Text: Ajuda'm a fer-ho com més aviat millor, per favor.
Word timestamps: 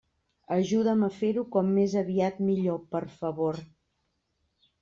Ajuda'm 0.53 1.03
a 1.07 1.09
fer-ho 1.17 1.43
com 1.57 1.69
més 1.75 1.95
aviat 2.03 2.41
millor, 2.49 2.81
per 2.97 3.05
favor. 3.21 3.61